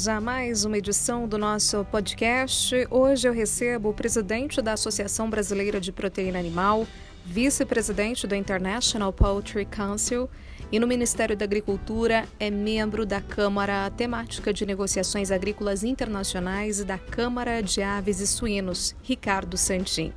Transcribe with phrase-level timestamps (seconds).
[0.00, 2.74] bem-vindos a mais uma edição do nosso podcast.
[2.90, 6.86] Hoje eu recebo o presidente da Associação Brasileira de Proteína Animal,
[7.26, 10.30] vice-presidente do International Poultry Council
[10.72, 16.84] e no Ministério da Agricultura é membro da Câmara Temática de Negociações Agrícolas Internacionais e
[16.84, 20.14] da Câmara de Aves e Suínos, Ricardo Santin.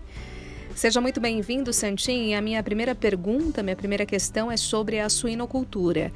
[0.75, 2.33] Seja muito bem-vindo, Santin.
[2.33, 6.11] A minha primeira pergunta, minha primeira questão é sobre a suinocultura.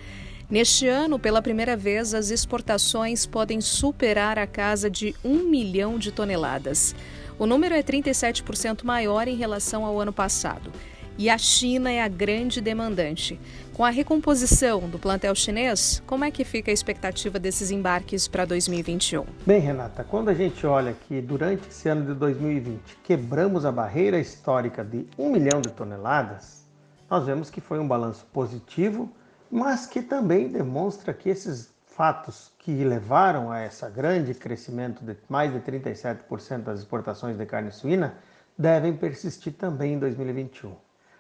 [0.50, 6.10] Neste ano, pela primeira vez, as exportações podem superar a casa de um milhão de
[6.10, 6.96] toneladas.
[7.38, 10.72] O número é 37% maior em relação ao ano passado.
[11.18, 13.38] E a China é a grande demandante.
[13.74, 18.46] Com a recomposição do plantel chinês, como é que fica a expectativa desses embarques para
[18.46, 19.26] 2021?
[19.46, 24.18] Bem, Renata, quando a gente olha que durante esse ano de 2020 quebramos a barreira
[24.18, 26.66] histórica de um milhão de toneladas,
[27.10, 29.12] nós vemos que foi um balanço positivo
[29.50, 35.52] mas que também demonstra que esses fatos que levaram a esse grande crescimento de mais
[35.52, 38.16] de 37% das exportações de carne suína
[38.58, 40.76] devem persistir também em 2021.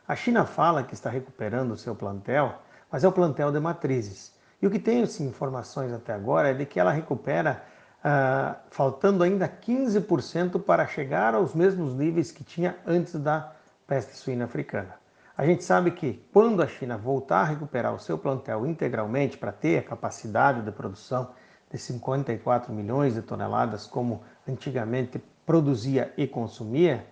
[0.07, 2.61] A China fala que está recuperando o seu plantel,
[2.91, 4.33] mas é o plantel de matrizes.
[4.61, 7.63] E o que tenho assim, informações até agora é de que ela recupera
[7.99, 13.51] uh, faltando ainda 15% para chegar aos mesmos níveis que tinha antes da
[13.87, 14.95] peste suína africana.
[15.37, 19.51] A gente sabe que quando a China voltar a recuperar o seu plantel integralmente para
[19.51, 21.29] ter a capacidade de produção
[21.71, 27.05] de 54 milhões de toneladas, como antigamente produzia e consumia,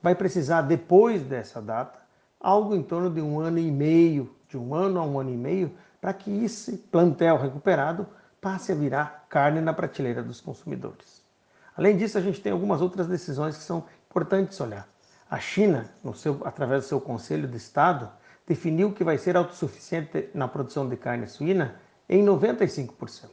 [0.00, 1.98] vai precisar, depois dessa data,
[2.38, 5.36] algo em torno de um ano e meio, de um ano a um ano e
[5.36, 8.06] meio, para que esse plantel recuperado
[8.40, 11.24] passe a virar carne na prateleira dos consumidores.
[11.76, 14.93] Além disso, a gente tem algumas outras decisões que são importantes olhar.
[15.30, 18.10] A China, seu, através do seu Conselho de Estado,
[18.46, 23.30] definiu que vai ser autossuficiente na produção de carne suína em 95%.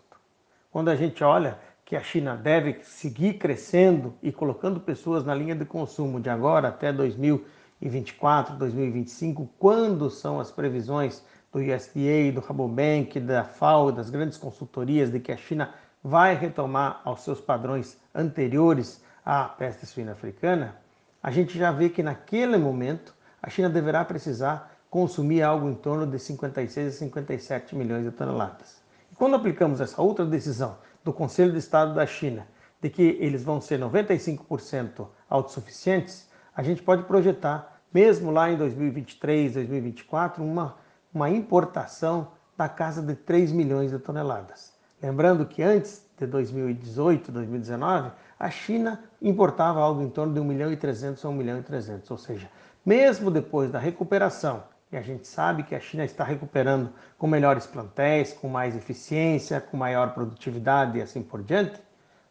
[0.72, 5.54] Quando a gente olha que a China deve seguir crescendo e colocando pessoas na linha
[5.54, 11.22] de consumo de agora até 2024, 2025, quando são as previsões
[11.52, 17.02] do USDA, do Rabobank, da FAO, das grandes consultorias de que a China vai retomar
[17.04, 20.76] aos seus padrões anteriores à peste suína africana,
[21.22, 26.06] a gente já vê que naquele momento a China deverá precisar consumir algo em torno
[26.06, 28.82] de 56 a 57 milhões de toneladas.
[29.12, 32.48] E quando aplicamos essa outra decisão do Conselho de Estado da China,
[32.82, 39.54] de que eles vão ser 95% autossuficientes, a gente pode projetar, mesmo lá em 2023,
[39.54, 40.76] 2024, uma,
[41.14, 44.71] uma importação da casa de 3 milhões de toneladas.
[45.02, 50.72] Lembrando que antes de 2018, 2019, a China importava algo em torno de 1 milhão
[50.72, 52.48] e 300 a 1 milhão e 300, ou seja,
[52.86, 57.66] mesmo depois da recuperação, e a gente sabe que a China está recuperando com melhores
[57.66, 61.82] plantéis, com mais eficiência, com maior produtividade e assim por diante,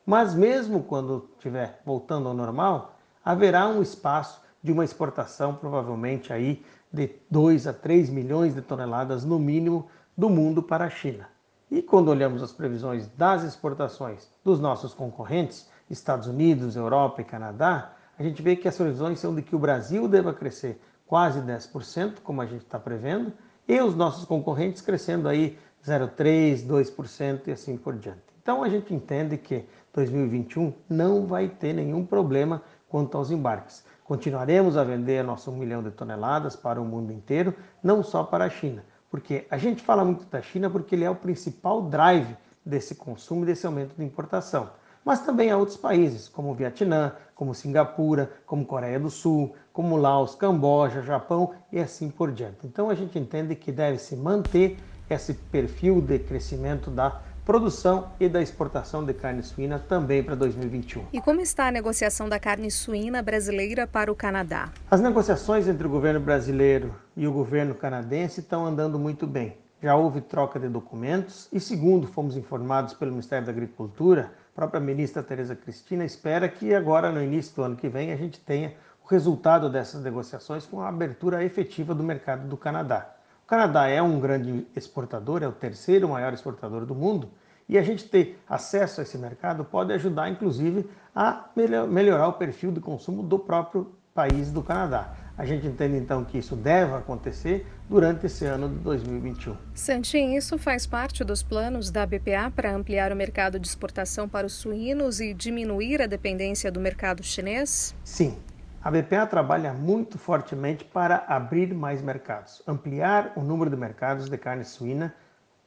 [0.07, 6.65] mas mesmo quando estiver voltando ao normal, haverá um espaço de uma exportação provavelmente aí
[6.93, 11.29] de 2 a 3 milhões de toneladas no mínimo do mundo para a China.
[11.71, 17.93] E quando olhamos as previsões das exportações dos nossos concorrentes, Estados Unidos, Europa e Canadá,
[18.19, 22.21] a gente vê que as previsões são de que o Brasil deva crescer quase 10%,
[22.25, 23.33] como a gente está prevendo,
[23.69, 28.21] e os nossos concorrentes crescendo aí 0,3%, 2% e assim por diante.
[28.43, 33.85] Então a gente entende que 2021 não vai ter nenhum problema quanto aos embarques.
[34.03, 38.45] Continuaremos a vender nosso 1 milhão de toneladas para o mundo inteiro, não só para
[38.45, 42.37] a China, porque a gente fala muito da China porque ele é o principal drive
[42.65, 44.71] desse consumo e desse aumento de importação
[45.05, 49.97] mas também a outros países, como o Vietnã, como Singapura, como Coreia do Sul, como
[49.97, 52.67] Laos, Camboja, Japão e assim por diante.
[52.67, 54.79] Então a gente entende que deve se manter
[55.09, 61.07] esse perfil de crescimento da produção e da exportação de carne suína também para 2021.
[61.13, 64.71] E como está a negociação da carne suína brasileira para o Canadá?
[64.89, 69.57] As negociações entre o governo brasileiro e o governo canadense estão andando muito bem.
[69.83, 75.21] Já houve troca de documentos e, segundo fomos informados pelo Ministério da Agricultura, própria ministra
[75.21, 78.75] Tereza Cristina espera que agora, no início do ano que vem, a gente tenha
[79.05, 83.17] o resultado dessas negociações com a abertura efetiva do mercado do Canadá.
[83.51, 87.33] O Canadá é um grande exportador, é o terceiro maior exportador do mundo,
[87.69, 91.47] e a gente ter acesso a esse mercado pode ajudar, inclusive, a
[91.89, 95.17] melhorar o perfil de consumo do próprio país do Canadá.
[95.37, 99.57] A gente entende então que isso deve acontecer durante esse ano de 2021.
[99.75, 104.47] Santin, isso faz parte dos planos da BPA para ampliar o mercado de exportação para
[104.47, 107.97] os suínos e diminuir a dependência do mercado chinês?
[108.05, 108.39] Sim.
[108.83, 114.39] A BPA trabalha muito fortemente para abrir mais mercados, ampliar o número de mercados de
[114.39, 115.15] carne suína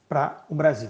[0.10, 0.90] para o Brasil.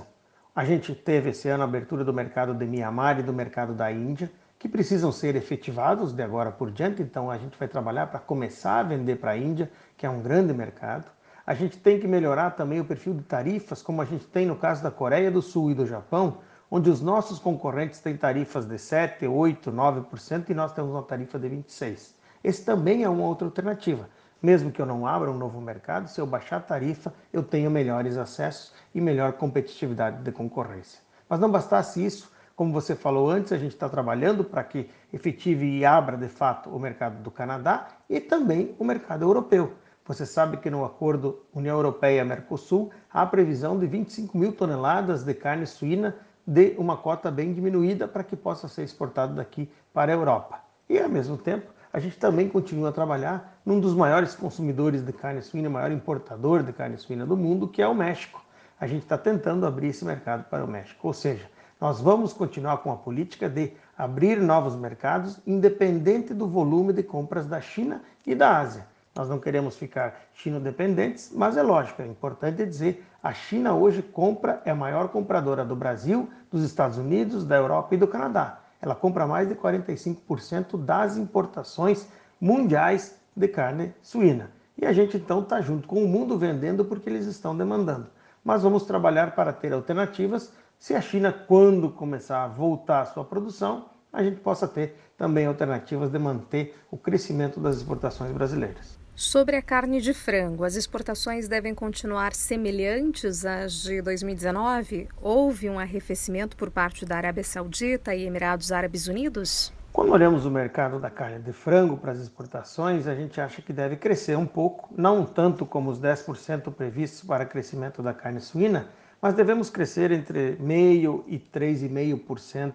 [0.56, 3.92] A gente teve esse ano a abertura do mercado de Mianmar e do mercado da
[3.92, 8.22] Índia, que precisam ser efetivados de agora por diante, então a gente vai trabalhar para
[8.22, 11.12] começar a vender para a Índia, que é um grande mercado.
[11.46, 14.56] A gente tem que melhorar também o perfil de tarifas, como a gente tem no
[14.56, 16.38] caso da Coreia do Sul e do Japão,
[16.76, 21.38] onde os nossos concorrentes têm tarifas de 7, 8, 9% e nós temos uma tarifa
[21.38, 22.16] de 26%.
[22.44, 24.10] Esse também é uma outra alternativa.
[24.42, 27.70] Mesmo que eu não abra um novo mercado, se eu baixar a tarifa, eu tenho
[27.70, 31.00] melhores acessos e melhor competitividade de concorrência.
[31.30, 35.78] Mas não bastasse isso, como você falou antes, a gente está trabalhando para que efetive
[35.78, 39.74] e abra de fato o mercado do Canadá e também o mercado europeu.
[40.06, 45.68] Você sabe que no acordo União Europeia-Mercosul há previsão de 25 mil toneladas de carne
[45.68, 50.60] suína de uma cota bem diminuída para que possa ser exportado daqui para a Europa.
[50.90, 55.14] E ao mesmo tempo, a gente também continua a trabalhar num dos maiores consumidores de
[55.14, 58.44] carne suína, maior importador de carne suína do mundo, que é o México.
[58.80, 61.08] A gente está tentando abrir esse mercado para o México.
[61.08, 61.50] Ou seja,
[61.80, 67.46] nós vamos continuar com a política de abrir novos mercados, independente do volume de compras
[67.46, 68.88] da China e da Ásia.
[69.16, 74.62] Nós não queremos ficar chino-dependentes, mas é lógico, é importante dizer, a China hoje compra,
[74.66, 78.94] é a maior compradora do Brasil, dos Estados Unidos, da Europa e do Canadá ela
[78.94, 82.06] compra mais de 45% das importações
[82.40, 84.52] mundiais de carne suína.
[84.78, 88.08] E a gente então está junto com o mundo vendendo porque eles estão demandando.
[88.44, 90.52] Mas vamos trabalhar para ter alternativas.
[90.78, 95.46] Se a China, quando começar a voltar a sua produção, a gente possa ter também
[95.46, 99.03] alternativas de manter o crescimento das exportações brasileiras.
[99.16, 105.08] Sobre a carne de frango, as exportações devem continuar semelhantes às de 2019?
[105.22, 109.72] Houve um arrefecimento por parte da Arábia Saudita e Emirados Árabes Unidos?
[109.92, 113.72] Quando olhamos o mercado da carne de frango para as exportações, a gente acha que
[113.72, 118.90] deve crescer um pouco, não tanto como os 10% previstos para crescimento da carne suína,
[119.22, 122.74] mas devemos crescer entre 0,5% e 3,5%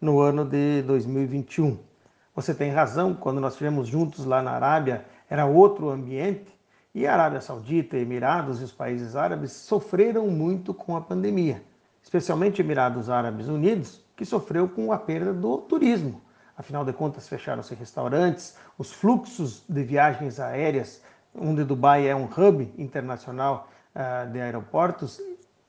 [0.00, 1.89] no ano de 2021.
[2.40, 6.50] Você tem razão, quando nós estivemos juntos lá na Arábia, era outro ambiente
[6.94, 11.62] e a Arábia Saudita, Emirados e os países árabes sofreram muito com a pandemia,
[12.02, 16.18] especialmente Emirados Árabes Unidos, que sofreu com a perda do turismo.
[16.56, 21.02] Afinal de contas, fecharam-se restaurantes, os fluxos de viagens aéreas,
[21.34, 25.20] onde Dubai é um hub internacional uh, de aeroportos,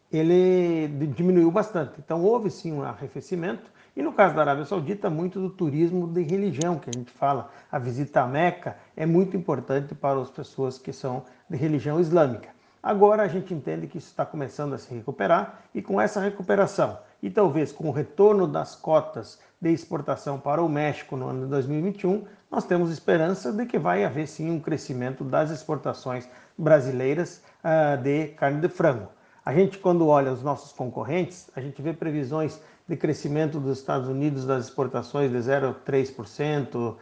[0.09, 0.87] ele
[1.17, 1.95] diminuiu bastante.
[1.99, 6.21] Então houve sim um arrefecimento e no caso da Arábia Saudita, muito do turismo de
[6.21, 7.49] religião que a gente fala.
[7.71, 12.49] A visita à Meca é muito importante para as pessoas que são de religião islâmica.
[12.81, 16.97] Agora a gente entende que isso está começando a se recuperar e com essa recuperação
[17.21, 21.51] e talvez com o retorno das cotas de exportação para o México no ano de
[21.51, 26.27] 2021, nós temos esperança de que vai haver sim um crescimento das exportações
[26.57, 29.07] brasileiras uh, de carne de frango.
[29.45, 32.59] A gente, quando olha os nossos concorrentes, a gente vê previsões
[32.91, 36.97] de crescimento dos Estados Unidos das exportações de 0,3%,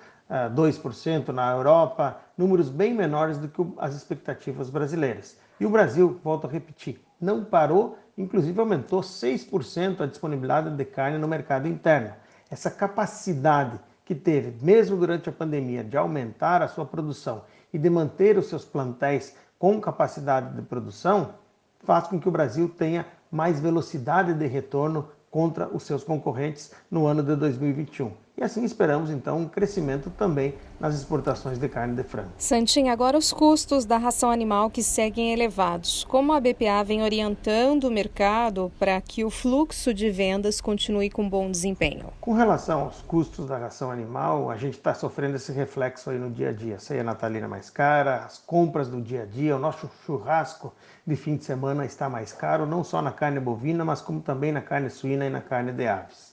[0.54, 5.36] 2% na Europa, números bem menores do que as expectativas brasileiras.
[5.60, 11.18] E o Brasil, volto a repetir, não parou, inclusive aumentou 6% a disponibilidade de carne
[11.18, 12.14] no mercado interno.
[12.52, 17.42] Essa capacidade que teve, mesmo durante a pandemia, de aumentar a sua produção
[17.74, 21.34] e de manter os seus plantéis com capacidade de produção,
[21.80, 27.06] faz com que o Brasil tenha mais velocidade de retorno contra os seus concorrentes no
[27.06, 28.12] ano de 2021.
[28.40, 32.30] E assim esperamos então um crescimento também nas exportações de carne de frango.
[32.38, 36.06] Santinho, agora os custos da ração animal que seguem elevados.
[36.06, 41.30] Como a BPA vem orientando o mercado para que o fluxo de vendas continue com
[41.30, 42.06] bom desempenho?
[42.22, 46.32] Com relação aos custos da ração animal, a gente está sofrendo esse reflexo aí no
[46.32, 46.76] dia a dia.
[46.78, 50.74] A ceia natalina mais cara, as compras do dia a dia, o nosso churrasco
[51.06, 54.54] de fim de semana está mais caro, não só na carne bovina, mas como também
[54.54, 56.29] na carne suína e na carne de aves.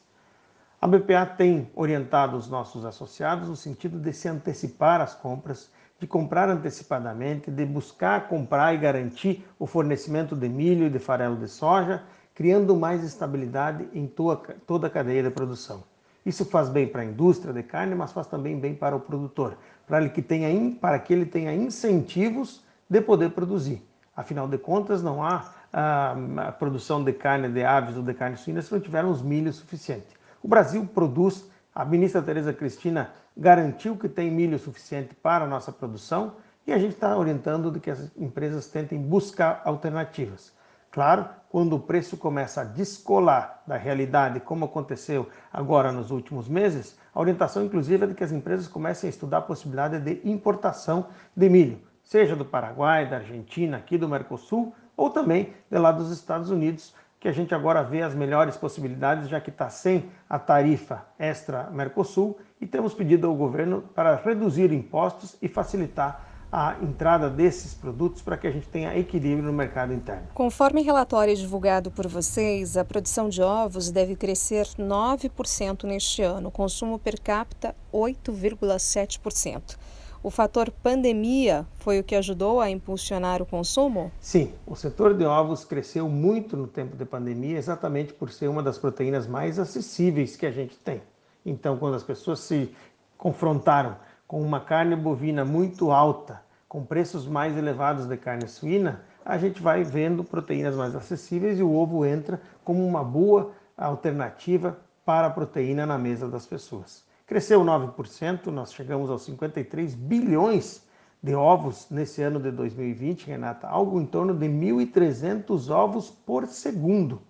[0.78, 6.06] A BPA tem orientado os nossos associados no sentido de se antecipar as compras, de
[6.06, 11.48] comprar antecipadamente, de buscar comprar e garantir o fornecimento de milho e de farelo de
[11.48, 12.02] soja,
[12.34, 15.82] criando mais estabilidade em toda a cadeia de produção.
[16.26, 19.56] Isso faz bem para a indústria de carne, mas faz também bem para o produtor,
[19.86, 23.82] para, que, tenha, para que ele tenha incentivos de poder produzir.
[24.14, 28.12] Afinal de contas, não há a, ah, a produção de carne de aves ou de
[28.12, 30.15] carne suína se não tivermos milho suficiente.
[30.46, 35.72] O Brasil produz, a ministra Tereza Cristina garantiu que tem milho suficiente para a nossa
[35.72, 40.52] produção e a gente está orientando de que as empresas tentem buscar alternativas.
[40.92, 46.96] Claro, quando o preço começa a descolar da realidade, como aconteceu agora nos últimos meses,
[47.12, 51.08] a orientação inclusive é de que as empresas comecem a estudar a possibilidade de importação
[51.36, 56.12] de milho, seja do Paraguai, da Argentina, aqui do Mercosul, ou também de lá dos
[56.12, 60.38] Estados Unidos, que a gente agora vê as melhores possibilidades, já que está sem a
[60.38, 67.28] tarifa extra Mercosul, e temos pedido ao governo para reduzir impostos e facilitar a entrada
[67.28, 70.28] desses produtos para que a gente tenha equilíbrio no mercado interno.
[70.32, 76.98] Conforme relatório divulgado por vocês, a produção de ovos deve crescer 9% neste ano, consumo
[76.98, 79.76] per capita 8,7%.
[80.26, 84.10] O fator pandemia foi o que ajudou a impulsionar o consumo?
[84.18, 88.60] Sim, o setor de ovos cresceu muito no tempo de pandemia, exatamente por ser uma
[88.60, 91.00] das proteínas mais acessíveis que a gente tem.
[91.44, 92.74] Então, quando as pessoas se
[93.16, 93.94] confrontaram
[94.26, 99.62] com uma carne bovina muito alta, com preços mais elevados de carne suína, a gente
[99.62, 105.30] vai vendo proteínas mais acessíveis e o ovo entra como uma boa alternativa para a
[105.30, 107.05] proteína na mesa das pessoas.
[107.26, 110.86] Cresceu 9%, nós chegamos aos 53 bilhões
[111.20, 117.20] de ovos nesse ano de 2020, Renata, algo em torno de 1.300 ovos por segundo.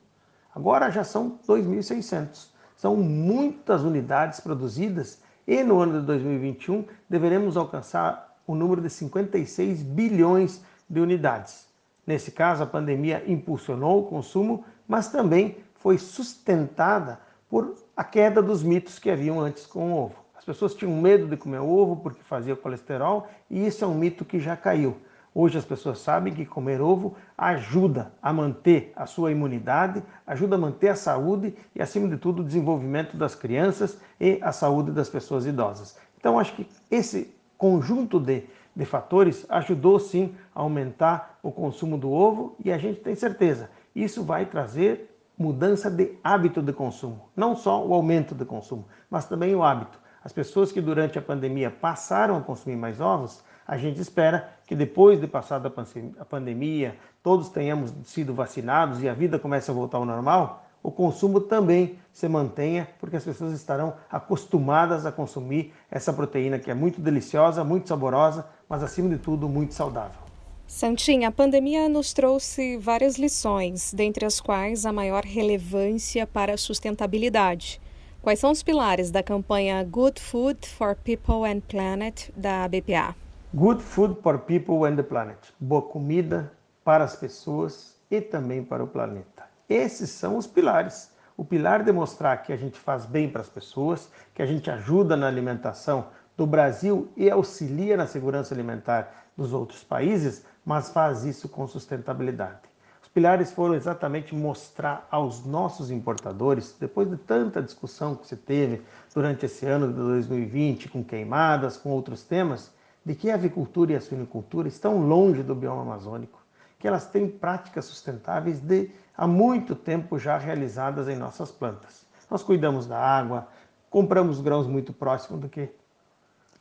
[0.55, 2.49] Agora já são 2.600.
[2.77, 9.83] São muitas unidades produzidas e no ano de 2021 deveremos alcançar o número de 56
[9.83, 11.67] bilhões de unidades.
[12.07, 18.63] Nesse caso, a pandemia impulsionou o consumo, mas também foi sustentada por a queda dos
[18.63, 20.15] mitos que haviam antes com o ovo.
[20.37, 24.25] As pessoas tinham medo de comer ovo porque fazia colesterol e isso é um mito
[24.25, 24.99] que já caiu.
[25.35, 30.59] Hoje as pessoas sabem que comer ovo ajuda a manter a sua imunidade, ajuda a
[30.59, 35.09] manter a saúde e, acima de tudo, o desenvolvimento das crianças e a saúde das
[35.09, 35.99] pessoas idosas.
[36.19, 42.11] Então, acho que esse conjunto de, de fatores ajudou sim a aumentar o consumo do
[42.11, 47.29] ovo e a gente tem certeza, isso vai trazer mudança de hábito de consumo.
[47.37, 49.99] Não só o aumento de consumo, mas também o hábito.
[50.25, 54.75] As pessoas que durante a pandemia passaram a consumir mais ovos, a gente espera que
[54.75, 55.73] depois de passada
[56.19, 60.91] a pandemia, todos tenhamos sido vacinados e a vida comece a voltar ao normal, o
[60.91, 66.75] consumo também se mantenha, porque as pessoas estarão acostumadas a consumir essa proteína que é
[66.75, 70.26] muito deliciosa, muito saborosa, mas acima de tudo muito saudável.
[70.67, 76.59] Santinha, a pandemia nos trouxe várias lições, dentre as quais a maior relevância para a
[76.59, 77.81] sustentabilidade.
[78.21, 83.15] Quais são os pilares da campanha Good Food for People and Planet da BPA?
[83.55, 85.39] Good Food for People and the Planet.
[85.61, 86.53] Boa comida
[86.85, 89.45] para as pessoas e também para o planeta.
[89.69, 91.13] Esses são os pilares.
[91.37, 94.69] O pilar de mostrar que a gente faz bem para as pessoas, que a gente
[94.69, 101.25] ajuda na alimentação do Brasil e auxilia na segurança alimentar dos outros países, mas faz
[101.25, 102.59] isso com sustentabilidade.
[103.01, 108.83] Os pilares foram exatamente mostrar aos nossos importadores, depois de tanta discussão que se teve
[109.15, 112.73] durante esse ano de 2020, com queimadas, com outros temas,
[113.05, 116.43] de que a avicultura e a suinicultura estão longe do bioma amazônico,
[116.81, 122.05] que elas têm práticas sustentáveis de há muito tempo já realizadas em nossas plantas.
[122.29, 123.47] Nós cuidamos da água,
[123.89, 125.71] compramos grãos muito próximos do que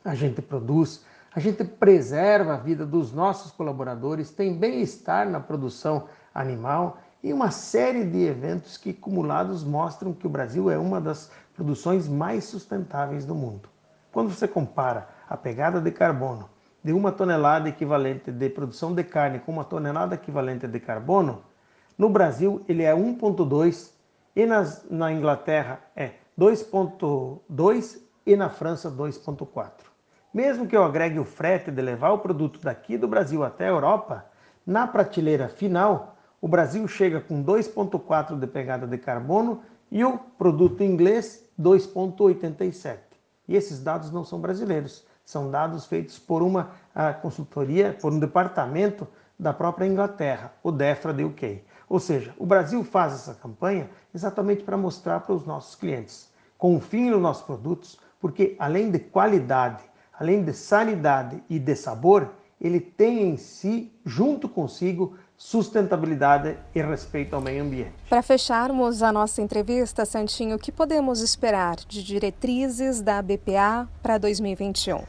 [0.04, 1.04] a gente produz,
[1.36, 7.50] a gente preserva a vida dos nossos colaboradores, tem bem-estar na produção animal e uma
[7.50, 13.26] série de eventos que, acumulados, mostram que o Brasil é uma das produções mais sustentáveis
[13.26, 13.68] do mundo.
[14.10, 16.48] Quando você compara a pegada de carbono
[16.82, 21.42] de uma tonelada equivalente de produção de carne com uma tonelada equivalente de carbono,
[21.98, 23.90] no Brasil ele é 1,2
[24.34, 29.95] e nas, na Inglaterra é 2,2 e na França 2,4.
[30.36, 33.70] Mesmo que eu agregue o frete de levar o produto daqui do Brasil até a
[33.70, 34.26] Europa,
[34.66, 40.82] na prateleira final, o Brasil chega com 2,4 de pegada de carbono e o produto
[40.82, 42.98] inglês 2,87.
[43.48, 46.72] E esses dados não são brasileiros, são dados feitos por uma
[47.22, 51.64] consultoria, por um departamento da própria Inglaterra, o DEFRA de UK.
[51.88, 56.30] Ou seja, o Brasil faz essa campanha exatamente para mostrar para os nossos clientes.
[56.58, 59.82] Confiem nos nossos produtos, porque além de qualidade,
[60.18, 62.30] além de sanidade e de sabor,
[62.60, 67.92] ele tem em si, junto consigo, sustentabilidade e respeito ao meio ambiente.
[68.08, 74.16] Para fecharmos a nossa entrevista, Santinho, o que podemos esperar de diretrizes da BPA para
[74.16, 75.02] 2021?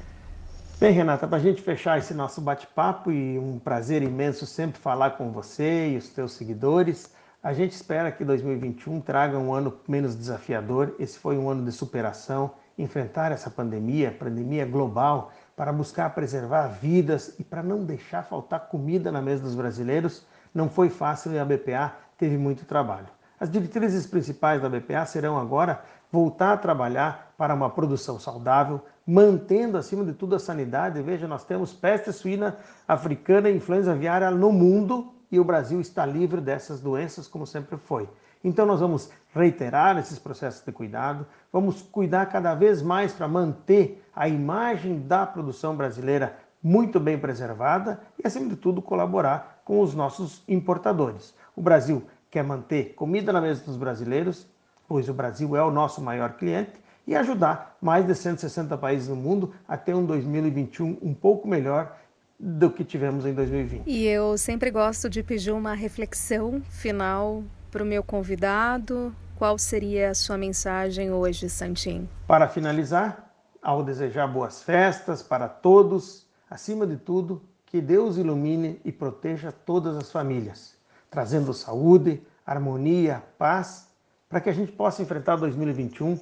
[0.79, 5.11] Bem, Renata, para a gente fechar esse nosso bate-papo e um prazer imenso sempre falar
[5.11, 7.11] com você e os teus seguidores,
[7.41, 10.93] a gente espera que 2021 traga um ano menos desafiador.
[10.99, 17.35] Esse foi um ano de superação enfrentar essa pandemia, pandemia global, para buscar preservar vidas
[17.39, 21.45] e para não deixar faltar comida na mesa dos brasileiros, não foi fácil e a
[21.45, 23.07] BPA teve muito trabalho.
[23.39, 25.81] As diretrizes principais da BPA serão agora
[26.11, 31.01] voltar a trabalhar para uma produção saudável, mantendo acima de tudo a sanidade.
[31.01, 32.57] Veja, nós temos peste suína
[32.87, 37.77] africana e influenza aviária no mundo e o Brasil está livre dessas doenças, como sempre
[37.77, 38.09] foi.
[38.43, 44.03] Então, nós vamos reiterar esses processos de cuidado, vamos cuidar cada vez mais para manter
[44.15, 49.93] a imagem da produção brasileira muito bem preservada e, acima de tudo, colaborar com os
[49.93, 51.33] nossos importadores.
[51.55, 54.47] O Brasil quer manter comida na mesa dos brasileiros,
[54.87, 56.73] pois o Brasil é o nosso maior cliente,
[57.05, 61.97] e ajudar mais de 160 países no mundo a ter um 2021 um pouco melhor
[62.37, 63.83] do que tivemos em 2020.
[63.87, 67.43] E eu sempre gosto de pedir uma reflexão final
[67.77, 69.13] para o meu convidado.
[69.35, 72.09] Qual seria a sua mensagem hoje, Santim?
[72.25, 73.31] Para finalizar,
[73.61, 79.95] ao desejar boas festas para todos, acima de tudo, que Deus ilumine e proteja todas
[79.95, 80.75] as famílias,
[81.07, 83.87] trazendo saúde, harmonia, paz,
[84.27, 86.17] para que a gente possa enfrentar 2021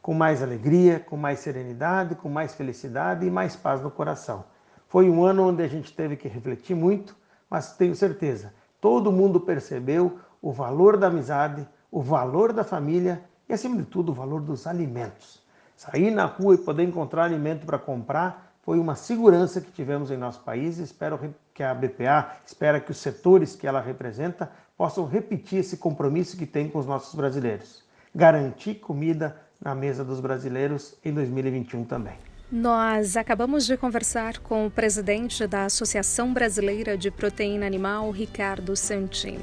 [0.00, 4.46] com mais alegria, com mais serenidade, com mais felicidade e mais paz no coração.
[4.88, 7.14] Foi um ano onde a gente teve que refletir muito,
[7.50, 13.52] mas tenho certeza, todo mundo percebeu o valor da amizade, o valor da família e,
[13.52, 15.42] acima de tudo, o valor dos alimentos.
[15.74, 20.16] Sair na rua e poder encontrar alimento para comprar foi uma segurança que tivemos em
[20.16, 20.78] nosso país.
[20.78, 21.18] Espero
[21.52, 26.46] que a BPA, espera que os setores que ela representa possam repetir esse compromisso que
[26.46, 27.82] tem com os nossos brasileiros.
[28.14, 32.14] Garantir comida na mesa dos brasileiros em 2021 também.
[32.52, 39.40] Nós acabamos de conversar com o presidente da Associação Brasileira de Proteína Animal, Ricardo Santin.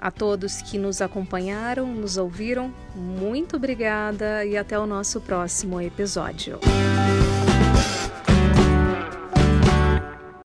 [0.00, 6.58] A todos que nos acompanharam, nos ouviram, muito obrigada e até o nosso próximo episódio.